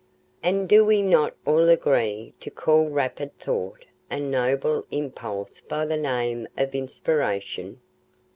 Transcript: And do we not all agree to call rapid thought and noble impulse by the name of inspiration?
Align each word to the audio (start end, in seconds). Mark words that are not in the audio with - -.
And 0.41 0.67
do 0.67 0.83
we 0.83 1.03
not 1.03 1.35
all 1.45 1.69
agree 1.69 2.33
to 2.39 2.49
call 2.49 2.89
rapid 2.89 3.37
thought 3.37 3.85
and 4.09 4.31
noble 4.31 4.83
impulse 4.89 5.61
by 5.69 5.85
the 5.85 5.95
name 5.95 6.47
of 6.57 6.73
inspiration? 6.73 7.79